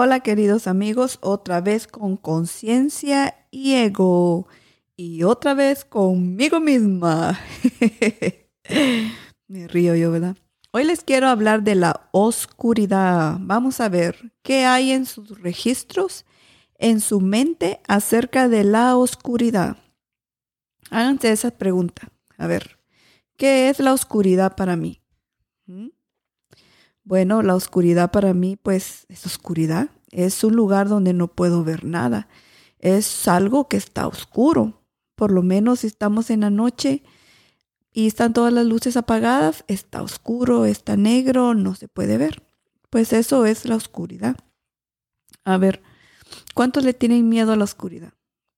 [0.00, 4.46] Hola queridos amigos, otra vez con conciencia y ego
[4.94, 7.36] y otra vez conmigo misma.
[9.48, 10.36] Me río yo, ¿verdad?
[10.70, 13.38] Hoy les quiero hablar de la oscuridad.
[13.40, 16.24] Vamos a ver qué hay en sus registros,
[16.76, 19.78] en su mente acerca de la oscuridad.
[20.90, 22.08] Háganse esa pregunta.
[22.36, 22.78] A ver,
[23.36, 25.02] ¿qué es la oscuridad para mí?
[25.66, 25.88] ¿Mm?
[27.08, 29.88] Bueno, la oscuridad para mí, pues, es oscuridad.
[30.10, 32.28] Es un lugar donde no puedo ver nada.
[32.80, 34.82] Es algo que está oscuro.
[35.14, 37.02] Por lo menos si estamos en la noche
[37.94, 42.42] y están todas las luces apagadas, está oscuro, está negro, no se puede ver.
[42.90, 44.36] Pues eso es la oscuridad.
[45.44, 45.80] A ver,
[46.52, 48.12] ¿cuántos le tienen miedo a la oscuridad?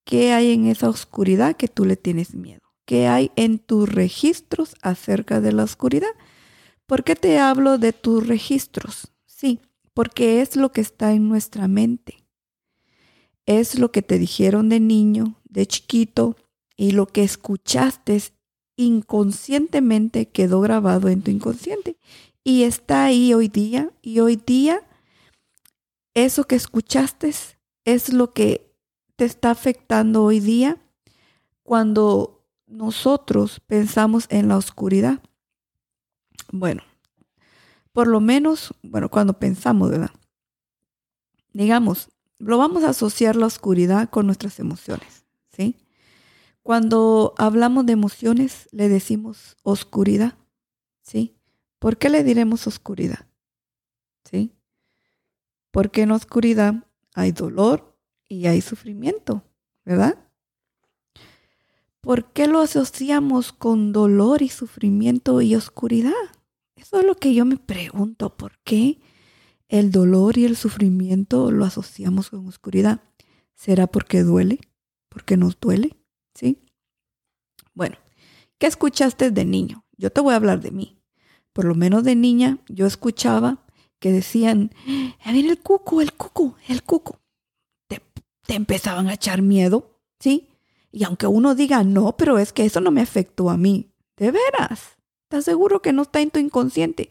[0.04, 2.62] ¿Qué hay en esa oscuridad que tú le tienes miedo?
[2.84, 6.10] ¿Qué hay en tus registros acerca de la oscuridad?
[6.90, 9.12] ¿Por qué te hablo de tus registros?
[9.24, 9.60] Sí,
[9.94, 12.24] porque es lo que está en nuestra mente.
[13.46, 16.36] Es lo que te dijeron de niño, de chiquito,
[16.76, 18.20] y lo que escuchaste
[18.74, 21.96] inconscientemente quedó grabado en tu inconsciente.
[22.42, 24.82] Y está ahí hoy día, y hoy día
[26.12, 27.32] eso que escuchaste
[27.84, 28.74] es lo que
[29.14, 30.76] te está afectando hoy día
[31.62, 35.22] cuando nosotros pensamos en la oscuridad.
[36.52, 36.82] Bueno,
[37.92, 40.10] por lo menos, bueno, cuando pensamos, ¿verdad?
[41.52, 45.76] Digamos, lo vamos a asociar la oscuridad con nuestras emociones, ¿sí?
[46.62, 50.34] Cuando hablamos de emociones, le decimos oscuridad,
[51.02, 51.36] ¿sí?
[51.78, 53.26] ¿Por qué le diremos oscuridad?
[54.24, 54.52] ¿Sí?
[55.70, 57.96] Porque en oscuridad hay dolor
[58.28, 59.42] y hay sufrimiento,
[59.84, 60.18] ¿verdad?
[62.02, 66.12] ¿Por qué lo asociamos con dolor y sufrimiento y oscuridad?
[66.80, 69.00] Eso es lo que yo me pregunto, ¿por qué
[69.68, 73.02] el dolor y el sufrimiento lo asociamos con oscuridad?
[73.54, 74.60] ¿Será porque duele?
[75.10, 75.98] ¿Porque nos duele?
[76.34, 76.64] ¿Sí?
[77.74, 77.98] Bueno,
[78.58, 79.84] ¿qué escuchaste de niño?
[79.98, 81.02] Yo te voy a hablar de mí.
[81.52, 83.66] Por lo menos de niña yo escuchaba
[83.98, 87.20] que decían, ¡Eh, viene el cuco, el cuco, el cuco.
[87.88, 88.00] Te,
[88.46, 90.48] te empezaban a echar miedo, ¿sí?
[90.92, 93.92] Y aunque uno diga, no, pero es que eso no me afectó a mí.
[94.16, 94.96] De veras.
[95.30, 97.08] ¿Estás seguro que no está en tu inconsciente?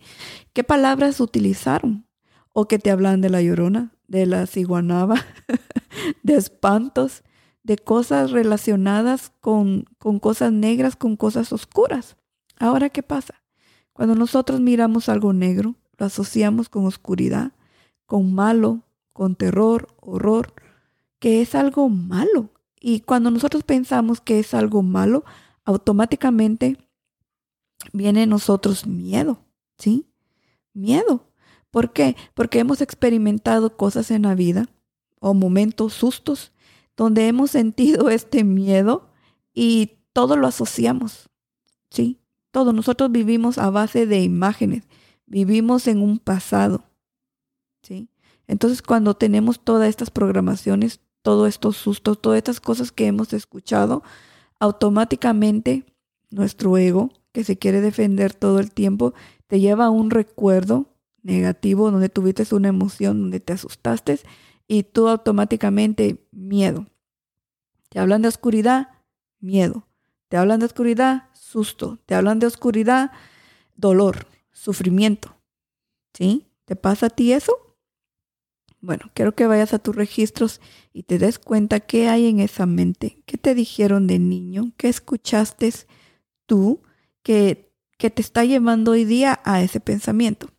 [0.52, 2.06] ¿Qué palabras utilizaron?
[2.52, 5.24] ¿O que te hablan de la llorona, de la ciguanaba,
[6.24, 7.24] de espantos,
[7.64, 12.18] de cosas relacionadas con, con cosas negras, con cosas oscuras?
[12.60, 13.42] Ahora, ¿qué pasa?
[13.94, 17.54] Cuando nosotros miramos algo negro, lo asociamos con oscuridad,
[18.06, 18.82] con malo,
[19.14, 20.52] con terror, horror,
[21.20, 22.50] que es algo malo.
[22.82, 25.24] Y cuando nosotros pensamos que es algo malo,
[25.64, 26.89] automáticamente
[27.94, 29.46] viene en nosotros miedo,
[29.78, 30.08] ¿sí?
[30.74, 31.28] Miedo.
[31.72, 32.16] ¿Por qué?
[32.34, 34.70] Porque hemos experimentado cosas en la vida
[35.20, 36.52] o momentos, sustos,
[36.96, 39.10] donde hemos sentido este miedo
[39.54, 41.30] y todo lo asociamos,
[41.90, 42.20] ¿sí?
[42.52, 42.74] Todo.
[42.74, 44.84] Nosotros vivimos a base de imágenes,
[45.26, 46.84] vivimos en un pasado,
[47.82, 48.10] ¿sí?
[48.48, 54.02] Entonces cuando tenemos todas estas programaciones, todos estos sustos, todas estas cosas que hemos escuchado,
[54.60, 55.86] automáticamente
[56.32, 59.14] nuestro ego que se quiere defender todo el tiempo,
[59.48, 60.88] te lleva a un recuerdo
[61.22, 64.20] negativo donde tuviste una emoción, donde te asustaste
[64.68, 66.88] y tú automáticamente miedo.
[67.90, 68.90] Te hablan de oscuridad,
[69.40, 69.88] miedo.
[70.28, 71.98] Te hablan de oscuridad, susto.
[72.06, 73.12] Te hablan de oscuridad,
[73.76, 75.36] dolor, sufrimiento.
[76.14, 76.48] ¿Sí?
[76.66, 77.70] ¿Te pasa a ti eso?
[78.82, 80.62] Bueno, quiero que vayas a tus registros
[80.94, 84.88] y te des cuenta qué hay en esa mente, qué te dijeron de niño, qué
[84.88, 85.74] escuchaste
[86.46, 86.82] tú
[87.30, 90.50] que, te está llevando hoy día a ese pensamiento.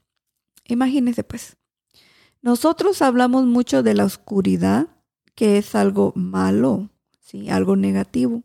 [0.67, 1.57] Imagínese pues,
[2.43, 4.87] nosotros hablamos mucho de la oscuridad,
[5.35, 6.89] que es algo malo,
[7.19, 7.51] ¿sí?
[7.51, 8.45] algo negativo.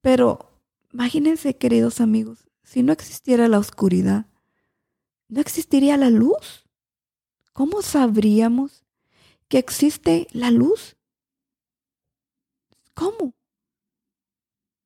[0.00, 0.52] Pero
[0.92, 4.26] imagínense, queridos amigos, si no existiera la oscuridad,
[5.26, 6.64] no existiría la luz.
[7.52, 8.84] ¿Cómo sabríamos
[9.48, 10.96] que existe la luz?
[12.94, 13.34] ¿Cómo?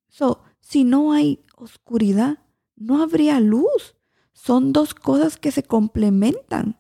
[0.09, 2.39] So, si no hay oscuridad,
[2.83, 3.97] no habría luz.
[4.33, 6.79] Son dos cosas que se complementan.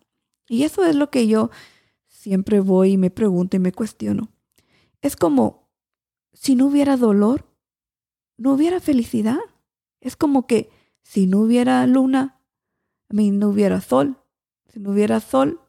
[0.49, 1.51] Y eso es lo que yo
[2.09, 4.33] siempre voy y me pregunto y me cuestiono.
[5.01, 5.71] Es como
[6.33, 7.47] si no hubiera dolor,
[8.37, 9.39] no hubiera felicidad.
[10.01, 10.71] Es como que
[11.03, 12.41] si no hubiera luna,
[13.09, 14.19] a mí no hubiera sol.
[14.69, 15.61] Si no hubiera sol,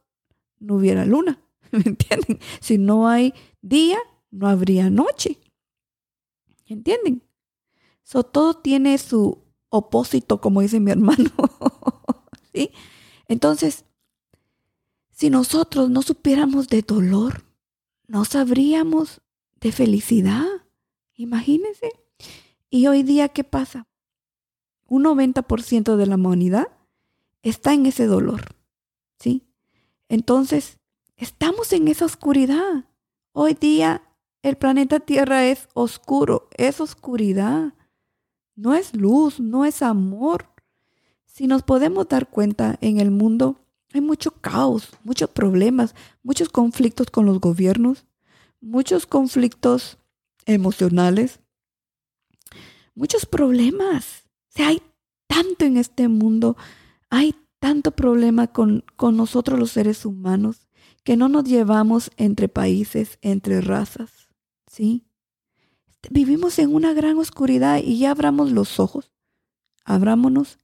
[0.60, 1.42] no hubiera luna.
[1.72, 2.40] ¿Me entienden?
[2.62, 3.98] Si no hay día,
[4.32, 5.40] no habría noche.
[6.66, 7.24] ¿Entienden?
[8.04, 9.43] So, todo tiene su
[10.42, 11.32] como dice mi hermano.
[12.54, 12.72] ¿Sí?
[13.28, 13.86] Entonces,
[15.16, 17.46] Si nosotros no supiéramos de dolor,
[18.08, 19.22] no sabríamos
[19.62, 20.46] de felicidad.
[21.16, 21.92] Imagínense.
[22.70, 23.88] Y hoy día, ¿qué pasa?
[24.88, 26.68] Un 90% de la humanidad
[27.44, 28.56] está en ese dolor.
[29.20, 29.48] ¿Sí?
[30.10, 30.80] Entonces,
[31.16, 32.86] estamos en esa oscuridad.
[33.32, 34.02] Hoy día
[34.44, 37.74] el planeta Tierra es oscuro, es oscuridad.
[38.56, 40.48] No es luz, no es amor.
[41.26, 43.60] Si nos podemos dar cuenta, en el mundo
[43.94, 48.06] hay mucho caos, muchos problemas, muchos conflictos con los gobiernos,
[48.62, 49.98] muchos conflictos
[50.46, 51.40] emocionales,
[52.96, 54.24] muchos problemas.
[54.58, 54.82] O hay
[55.28, 56.58] tanto en este mundo,
[57.10, 60.68] hay tanto problema con, con nosotros los seres humanos
[61.04, 64.30] que no nos llevamos entre países, entre razas,
[64.68, 65.06] ¿sí?
[66.10, 69.12] Vivimos en una gran oscuridad y ya abramos los ojos,
[69.86, 70.60] abrámonos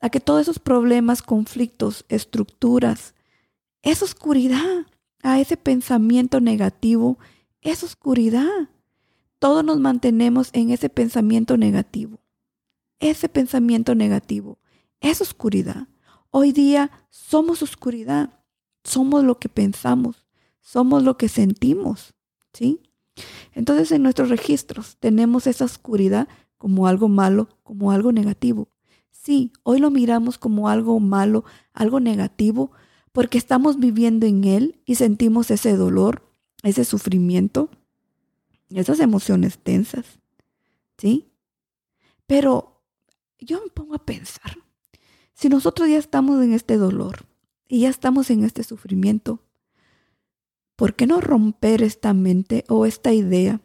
[0.00, 3.14] a que todos esos problemas, conflictos, estructuras,
[3.82, 4.86] esa oscuridad,
[5.22, 7.18] a ese pensamiento negativo,
[7.60, 8.68] es oscuridad.
[9.38, 12.20] Todos nos mantenemos en ese pensamiento negativo.
[13.00, 14.58] Ese pensamiento negativo
[15.00, 15.88] es oscuridad.
[16.30, 18.30] Hoy día somos oscuridad.
[18.84, 20.24] Somos lo que pensamos.
[20.60, 22.14] Somos lo que sentimos.
[22.52, 22.80] ¿Sí?
[23.54, 26.28] Entonces en nuestros registros tenemos esa oscuridad
[26.58, 28.68] como algo malo, como algo negativo.
[29.10, 32.72] Sí, hoy lo miramos como algo malo, algo negativo,
[33.12, 36.22] porque estamos viviendo en él y sentimos ese dolor,
[36.62, 37.70] ese sufrimiento,
[38.70, 40.20] esas emociones tensas.
[40.98, 41.32] ¿Sí?
[42.26, 42.82] Pero
[43.38, 44.56] yo me pongo a pensar,
[45.34, 47.26] si nosotros ya estamos en este dolor
[47.68, 49.40] y ya estamos en este sufrimiento,
[50.82, 53.60] ¿por qué no romper esta mente o esta idea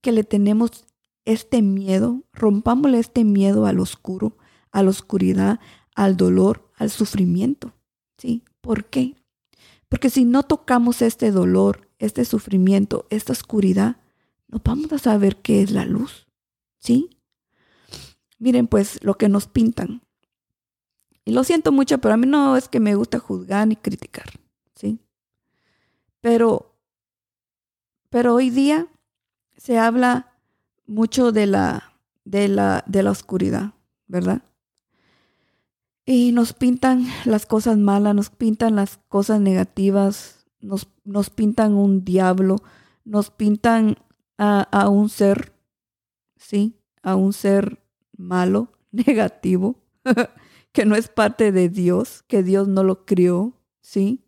[0.00, 0.86] que le tenemos
[1.24, 2.22] este miedo?
[2.32, 4.36] Rompámosle este miedo al oscuro,
[4.70, 5.58] a la oscuridad,
[5.96, 7.74] al dolor, al sufrimiento.
[8.16, 8.44] ¿Sí?
[8.60, 9.16] ¿Por qué?
[9.88, 13.96] Porque si no tocamos este dolor, este sufrimiento, esta oscuridad,
[14.46, 16.28] no vamos a saber qué es la luz.
[16.78, 17.10] ¿Sí?
[18.38, 20.02] Miren pues lo que nos pintan.
[21.24, 24.41] Y lo siento mucho, pero a mí no es que me gusta juzgar ni criticar.
[26.22, 26.76] Pero,
[28.08, 28.86] pero hoy día
[29.56, 30.32] se habla
[30.86, 31.92] mucho de la,
[32.24, 33.74] de la, de la oscuridad,
[34.06, 34.42] ¿verdad?
[36.06, 42.04] Y nos pintan las cosas malas, nos pintan las cosas negativas, nos, nos pintan un
[42.04, 42.56] diablo,
[43.04, 43.96] nos pintan
[44.38, 45.52] a, a un ser,
[46.36, 46.78] ¿sí?
[47.02, 47.82] A un ser
[48.16, 49.76] malo, negativo,
[50.72, 54.21] que no es parte de Dios, que Dios no lo crió, ¿sí?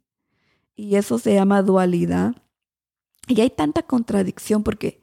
[0.77, 2.35] Y eso se llama dualidad.
[3.27, 5.01] Y hay tanta contradicción porque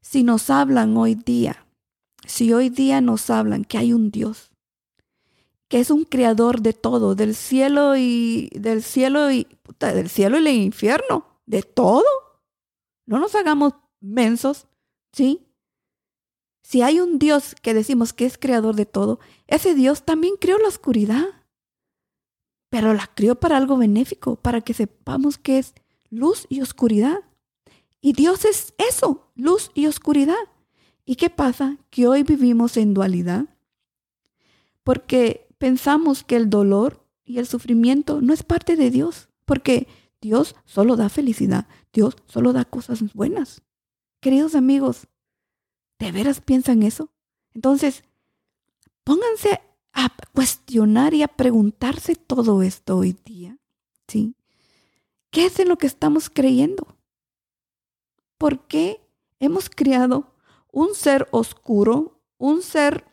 [0.00, 1.66] si nos hablan hoy día,
[2.26, 4.50] si hoy día nos hablan que hay un Dios,
[5.68, 9.46] que es un creador de todo, del cielo y del cielo y
[9.78, 12.04] del cielo y el infierno, de todo.
[13.06, 14.66] No nos hagamos mensos,
[15.12, 15.46] ¿sí?
[16.62, 20.58] Si hay un Dios que decimos que es creador de todo, ese Dios también creó
[20.58, 21.24] la oscuridad.
[22.74, 25.74] Pero la creó para algo benéfico, para que sepamos que es
[26.10, 27.20] luz y oscuridad.
[28.00, 30.34] Y Dios es eso, luz y oscuridad.
[31.04, 31.78] ¿Y qué pasa?
[31.90, 33.44] Que hoy vivimos en dualidad.
[34.82, 39.86] Porque pensamos que el dolor y el sufrimiento no es parte de Dios, porque
[40.20, 43.62] Dios solo da felicidad, Dios solo da cosas buenas.
[44.18, 45.06] Queridos amigos,
[46.00, 47.08] ¿de veras piensan eso?
[47.54, 48.02] Entonces,
[49.04, 49.60] pónganse
[49.94, 53.56] a cuestionar y a preguntarse todo esto hoy día,
[54.08, 54.34] ¿sí?
[55.30, 56.98] ¿Qué es en lo que estamos creyendo?
[58.36, 59.00] ¿Por qué
[59.38, 60.34] hemos creado
[60.70, 63.04] un ser oscuro, un ser,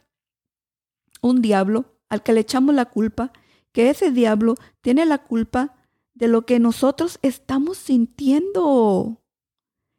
[1.22, 3.32] un diablo, al que le echamos la culpa,
[3.72, 5.76] que ese diablo tiene la culpa
[6.14, 9.22] de lo que nosotros estamos sintiendo.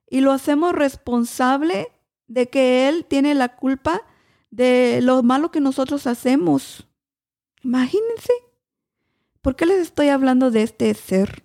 [0.08, 1.88] Y lo hacemos responsable
[2.26, 4.02] de que Él tiene la culpa
[4.52, 6.86] de lo malo que nosotros hacemos.
[7.64, 8.32] Imagínense.
[9.40, 11.42] ¿Por qué les estoy hablando de este ser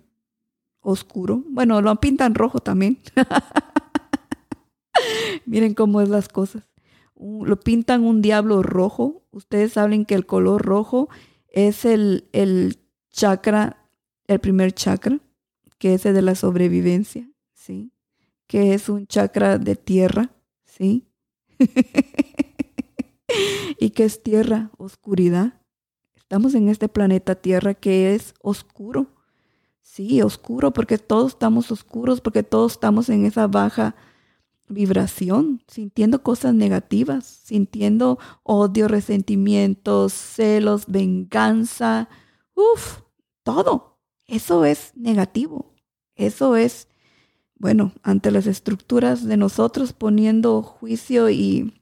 [0.78, 1.42] oscuro?
[1.48, 3.00] Bueno, lo pintan rojo también.
[5.46, 6.68] Miren cómo es las cosas
[7.18, 9.22] lo pintan un diablo rojo.
[9.30, 11.08] Ustedes saben que el color rojo
[11.48, 12.78] es el, el
[13.10, 13.88] chakra,
[14.26, 15.18] el primer chakra,
[15.78, 17.92] que es el de la sobrevivencia, ¿sí?
[18.46, 20.30] Que es un chakra de tierra,
[20.64, 21.08] ¿sí?
[23.78, 24.70] ¿Y que es tierra?
[24.78, 25.60] Oscuridad.
[26.16, 29.06] Estamos en este planeta Tierra que es oscuro.
[29.80, 33.96] Sí, oscuro, porque todos estamos oscuros, porque todos estamos en esa baja
[34.68, 42.10] vibración, sintiendo cosas negativas, sintiendo odio, resentimientos, celos, venganza,
[42.54, 43.00] uff,
[43.42, 43.98] todo.
[44.26, 45.72] Eso es negativo.
[46.14, 46.88] Eso es,
[47.54, 51.77] bueno, ante las estructuras de nosotros poniendo juicio y,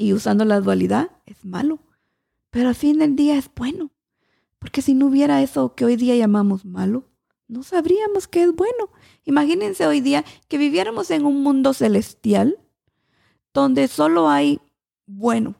[0.00, 1.78] y usando la dualidad, es malo.
[2.48, 3.90] Pero al fin del día es bueno.
[4.58, 7.04] Porque si no hubiera eso que hoy día llamamos malo,
[7.48, 8.88] no sabríamos que es bueno.
[9.24, 12.58] Imagínense hoy día que viviéramos en un mundo celestial
[13.52, 14.58] donde solo hay
[15.04, 15.56] bueno.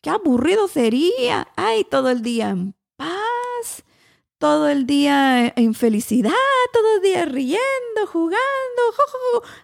[0.00, 1.46] Qué aburrido sería.
[1.56, 3.84] Ay, todo el día en paz,
[4.38, 6.32] todo el día en felicidad,
[6.72, 8.40] todo el día riendo, jugando.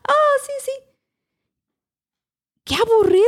[0.08, 0.85] Oh, sí, sí.
[2.66, 3.22] Qué aburrido.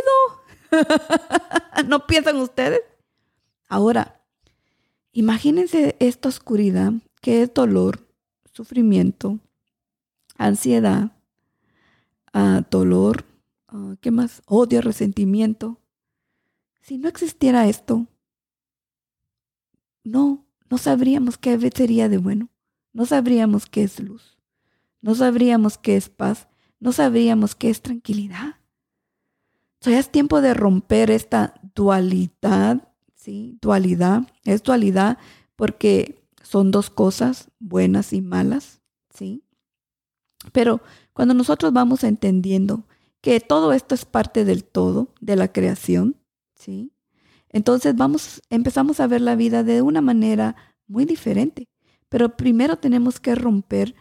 [1.87, 2.81] ¿No piensan ustedes?
[3.69, 4.21] Ahora,
[5.13, 8.01] imagínense esta oscuridad que es dolor,
[8.53, 9.39] sufrimiento,
[10.37, 11.13] ansiedad,
[12.35, 13.25] uh, dolor,
[13.73, 14.43] uh, ¿qué más?
[14.47, 15.79] Odio, resentimiento.
[16.81, 18.07] Si no existiera esto,
[20.03, 22.49] no, no sabríamos qué sería de bueno,
[22.93, 24.37] no sabríamos qué es luz,
[25.01, 26.49] no sabríamos qué es paz,
[26.81, 28.57] no sabríamos qué es tranquilidad.
[29.87, 33.59] O es tiempo de romper esta dualidad, ¿sí?
[33.63, 35.19] Dualidad, es dualidad
[35.57, 38.81] porque son dos cosas, buenas y malas,
[39.15, 39.45] ¿sí?
[40.53, 40.81] Pero
[41.13, 42.85] cuando nosotros vamos entendiendo
[43.21, 46.17] que todo esto es parte del todo, de la creación,
[46.55, 46.93] ¿sí?
[47.51, 50.57] Entonces vamos, empezamos a ver la vida de una manera
[50.87, 51.69] muy diferente.
[52.09, 53.95] Pero primero tenemos que romper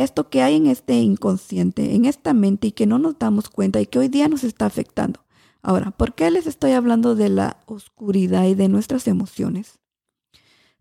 [0.00, 3.80] esto que hay en este inconsciente, en esta mente y que no nos damos cuenta
[3.80, 5.24] y que hoy día nos está afectando.
[5.62, 9.78] Ahora, ¿por qué les estoy hablando de la oscuridad y de nuestras emociones?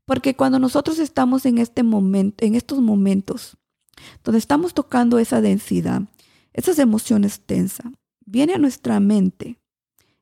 [0.05, 3.57] Porque cuando nosotros estamos en este momento, en estos momentos,
[4.23, 6.03] donde estamos tocando esa densidad,
[6.53, 7.91] esas emociones tensas,
[8.25, 9.59] viene a nuestra mente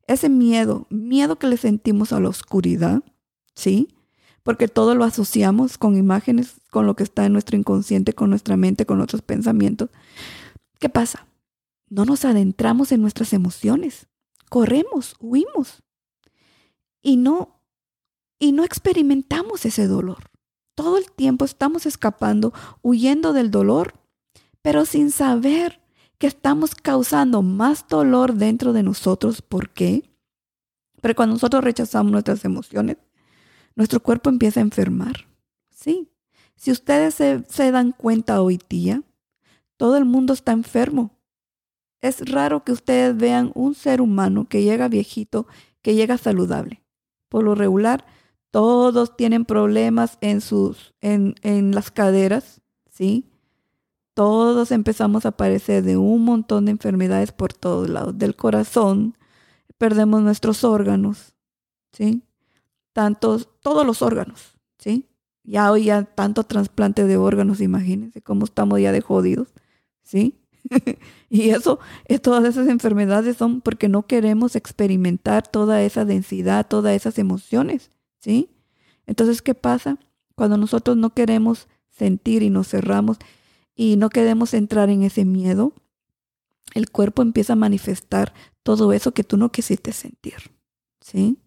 [0.07, 3.03] ese miedo, miedo que le sentimos a la oscuridad,
[3.53, 3.89] ¿sí?
[4.47, 8.55] Porque todo lo asociamos con imágenes, con lo que está en nuestro inconsciente, con nuestra
[8.55, 9.89] mente, con nuestros pensamientos.
[10.79, 11.27] ¿Qué pasa?
[11.89, 14.07] No nos adentramos en nuestras emociones,
[14.49, 15.83] corremos, huimos
[17.01, 17.59] y no
[18.39, 20.29] y no experimentamos ese dolor.
[20.75, 23.95] Todo el tiempo estamos escapando, huyendo del dolor,
[24.61, 25.81] pero sin saber
[26.19, 29.41] que estamos causando más dolor dentro de nosotros.
[29.41, 30.09] ¿Por qué?
[31.01, 32.95] Pero cuando nosotros rechazamos nuestras emociones,
[33.77, 35.27] nuestro cuerpo empieza a enfermar.
[35.69, 36.09] Sí.
[36.55, 39.03] Si ustedes se, dan cuenta hoy día,
[39.77, 41.11] todo el mundo está enfermo.
[42.01, 45.45] Es raro que ustedes vean un ser humano que llega viejito,
[45.83, 46.81] que llega saludable.
[47.29, 48.03] Por lo regular,
[48.49, 53.29] todos tienen problemas en, sus, en, en las caderas, ¿sí?
[54.15, 59.15] Todos empezamos a padecer de un montón de enfermedades por todos lados, del corazón,
[59.77, 61.35] perdemos nuestros órganos,
[61.91, 62.23] ¿sí?
[62.97, 65.05] Tantos, todos los órganos, ¿sí?
[65.43, 69.49] Ya hoy ya tanto trasplante de órganos, imagínense cómo estamos ya de jodidos,
[70.01, 70.39] ¿sí?
[71.29, 71.77] y eso,
[72.23, 77.91] todas esas enfermedades son porque no queremos experimentar toda esa densidad, todas esas emociones.
[78.19, 78.49] ¿sí?
[79.05, 79.99] Entonces, ¿qué pasa?
[80.33, 83.17] Cuando nosotros no queremos sentir y nos cerramos
[83.75, 85.73] y no queremos entrar en ese miedo,
[86.73, 90.51] el cuerpo empieza a manifestar todo eso que tú no quisiste sentir,
[90.99, 91.37] ¿sí?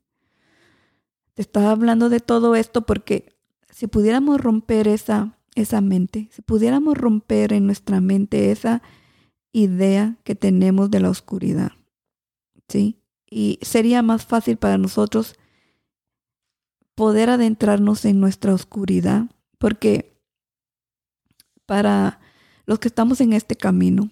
[1.41, 3.33] Estaba hablando de todo esto porque
[3.71, 8.83] si pudiéramos romper esa, esa mente, si pudiéramos romper en nuestra mente esa
[9.51, 11.73] idea que tenemos de la oscuridad,
[12.69, 13.01] ¿sí?
[13.31, 15.35] Y sería más fácil para nosotros
[16.95, 20.21] poder adentrarnos en nuestra oscuridad, porque
[21.65, 22.21] para
[22.67, 24.11] los que estamos en este camino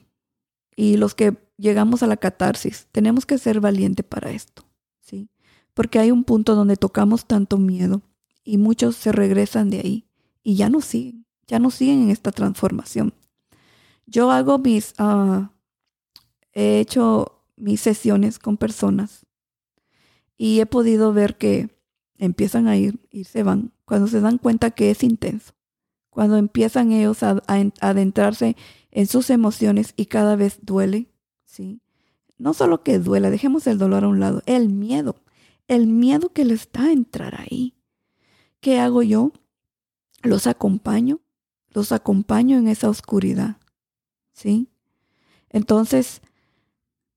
[0.74, 4.64] y los que llegamos a la catarsis, tenemos que ser valientes para esto,
[5.02, 5.28] ¿sí?
[5.78, 8.02] Porque hay un punto donde tocamos tanto miedo
[8.42, 10.08] y muchos se regresan de ahí
[10.42, 13.14] y ya no siguen, ya no siguen en esta transformación.
[14.04, 15.46] Yo hago mis, uh,
[16.52, 19.24] he hecho mis sesiones con personas
[20.36, 21.78] y he podido ver que
[22.16, 25.52] empiezan a ir y se van, cuando se dan cuenta que es intenso,
[26.10, 27.40] cuando empiezan ellos a,
[27.80, 28.56] adentrarse
[28.90, 31.06] en sus emociones y cada vez duele,
[31.44, 31.80] ¿sí?
[32.36, 35.22] No solo que duela, dejemos el dolor a un lado, el miedo,
[35.68, 37.74] el miedo que les da entrar ahí.
[38.60, 39.32] ¿Qué hago yo?
[40.22, 41.20] Los acompaño,
[41.70, 43.58] los acompaño en esa oscuridad,
[44.32, 44.68] ¿sí?
[45.50, 46.22] Entonces,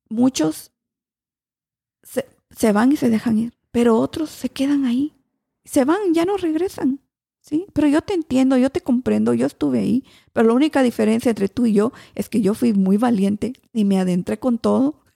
[0.10, 0.72] muchos
[2.04, 5.14] se van y se dejan ir pero otros se quedan ahí.
[5.64, 7.00] Se van, ya no regresan.
[7.40, 7.66] ¿Sí?
[7.74, 11.50] Pero yo te entiendo, yo te comprendo, yo estuve ahí, pero la única diferencia entre
[11.50, 15.02] tú y yo es que yo fui muy valiente y me adentré con todo.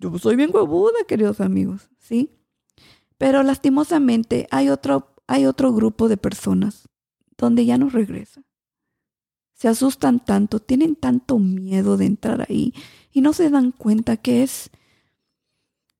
[0.00, 2.30] yo soy bien huevuda, queridos amigos, ¿sí?
[3.18, 6.88] Pero lastimosamente hay otro, hay otro grupo de personas
[7.36, 8.42] donde ya no regresa.
[9.52, 12.72] Se asustan tanto, tienen tanto miedo de entrar ahí
[13.12, 14.70] y no se dan cuenta que es,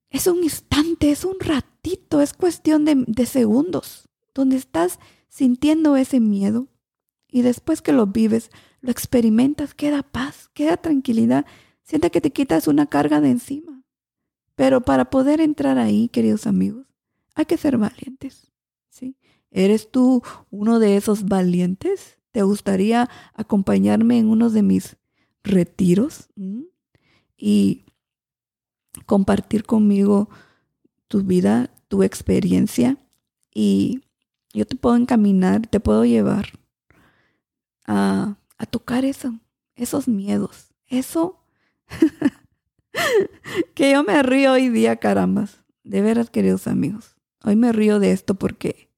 [0.08, 6.20] es un instante, es un ratito, es cuestión de, de segundos, donde estás sintiendo ese
[6.20, 6.68] miedo
[7.28, 11.44] y después que lo vives, lo experimentas, queda paz, queda tranquilidad,
[11.82, 13.79] siente que te quitas una carga de encima.
[14.60, 16.84] Pero para poder entrar ahí, queridos amigos,
[17.34, 18.52] hay que ser valientes.
[18.90, 19.16] ¿sí?
[19.50, 22.18] ¿Eres tú uno de esos valientes?
[22.30, 24.98] ¿Te gustaría acompañarme en uno de mis
[25.42, 26.28] retiros?
[26.36, 26.64] ¿Mm?
[27.38, 27.86] Y
[29.06, 30.28] compartir conmigo
[31.08, 32.98] tu vida, tu experiencia
[33.54, 34.02] y
[34.52, 36.50] yo te puedo encaminar, te puedo llevar
[37.86, 38.36] a,
[38.68, 39.40] tocar eso,
[39.74, 41.42] esos miedos, eso
[43.74, 47.16] que yo me río hoy día, carambas, de veras, queridos amigos.
[47.44, 48.90] Hoy me río de esto porque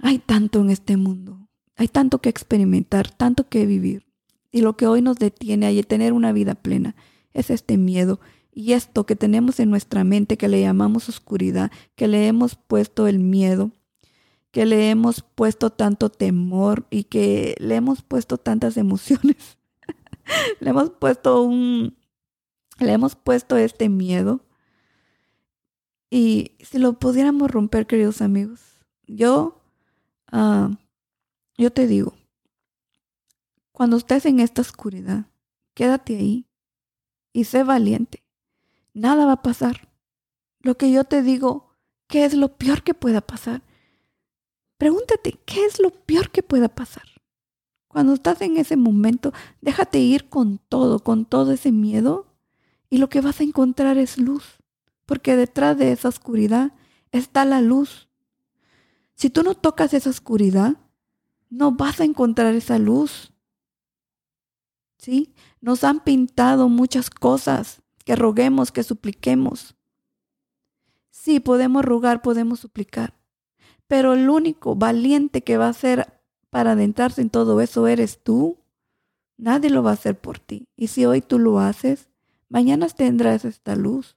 [0.00, 4.06] hay tanto en este mundo, hay tanto que experimentar, tanto que vivir.
[4.50, 6.94] Y lo que hoy nos detiene a tener una vida plena
[7.32, 8.20] es este miedo
[8.52, 13.08] y esto que tenemos en nuestra mente que le llamamos oscuridad, que le hemos puesto
[13.08, 13.72] el miedo,
[14.52, 19.58] que le hemos puesto tanto temor y que le hemos puesto tantas emociones.
[20.60, 21.96] le hemos puesto un,
[22.78, 24.44] le hemos puesto este miedo.
[26.10, 28.60] Y si lo pudiéramos romper, queridos amigos,
[29.06, 29.60] yo,
[30.30, 30.70] ah,
[31.58, 32.14] yo te digo,
[33.72, 35.26] cuando estés en esta oscuridad,
[35.74, 36.46] quédate ahí
[37.32, 38.24] y sé valiente
[38.94, 39.88] nada va a pasar.
[40.60, 41.76] Lo que yo te digo,
[42.06, 43.62] ¿qué es lo peor que pueda pasar?
[44.78, 47.04] Pregúntate, ¿qué es lo peor que pueda pasar?
[47.88, 52.33] Cuando estás en ese momento, déjate ir con todo, con todo ese miedo
[52.94, 54.62] y lo que vas a encontrar es luz,
[55.04, 56.74] porque detrás de esa oscuridad
[57.10, 58.08] está la luz.
[59.16, 60.76] Si tú no tocas esa oscuridad,
[61.50, 63.32] no vas a encontrar esa luz.
[64.96, 65.34] ¿Sí?
[65.60, 69.74] Nos han pintado muchas cosas que roguemos, que supliquemos.
[71.10, 73.18] Sí, podemos rogar, podemos suplicar,
[73.88, 78.56] pero el único valiente que va a ser para adentrarse en todo eso eres tú.
[79.36, 80.68] Nadie lo va a hacer por ti.
[80.76, 82.08] Y si hoy tú lo haces,
[82.48, 84.16] mañana tendrás esta luz.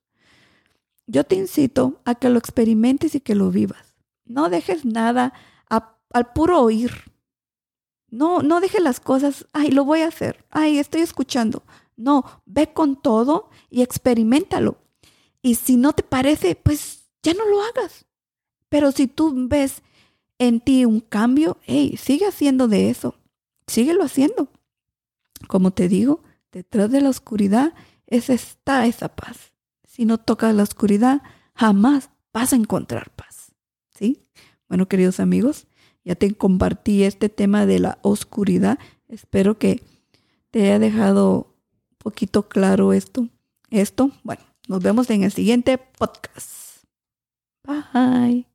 [1.05, 3.95] Yo te incito a que lo experimentes y que lo vivas.
[4.25, 5.33] No dejes nada
[5.69, 6.91] al puro oír.
[8.09, 11.63] No, no dejes las cosas, ay, lo voy a hacer, ay, estoy escuchando.
[11.97, 14.77] No, ve con todo y experimentalo.
[15.41, 18.05] Y si no te parece, pues ya no lo hagas.
[18.69, 19.81] Pero si tú ves
[20.39, 23.15] en ti un cambio, hey, sigue haciendo de eso.
[23.67, 24.49] Síguelo haciendo.
[25.47, 27.73] Como te digo, detrás de la oscuridad
[28.07, 29.53] es está esa paz.
[29.87, 31.21] Si no tocas la oscuridad,
[31.53, 33.51] jamás vas a encontrar paz.
[33.93, 34.23] ¿Sí?
[34.67, 35.67] Bueno, queridos amigos,
[36.03, 38.79] ya te compartí este tema de la oscuridad.
[39.07, 39.83] Espero que
[40.51, 41.55] te haya dejado
[41.97, 43.27] poquito claro esto.
[43.69, 46.85] Esto, bueno, nos vemos en el siguiente podcast.
[47.63, 48.46] Bye.